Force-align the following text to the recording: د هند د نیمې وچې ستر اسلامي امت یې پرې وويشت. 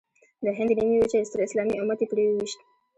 د 0.43 0.45
هند 0.57 0.69
د 0.77 0.79
نیمې 0.83 0.97
وچې 0.99 1.27
ستر 1.27 1.39
اسلامي 1.43 1.75
امت 1.81 1.99
یې 2.01 2.07
پرې 2.11 2.23
وويشت. 2.27 2.59